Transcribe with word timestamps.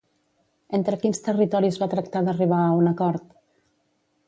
Entre 0.77 0.97
quins 1.03 1.21
territoris 1.27 1.77
va 1.83 1.89
tractar 1.93 2.23
d'arribar 2.29 2.65
a 2.65 2.73
un 2.81 2.91
acord? 2.95 3.39